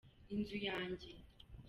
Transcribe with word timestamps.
inzu 0.33 0.57
yanjye. 0.67 1.09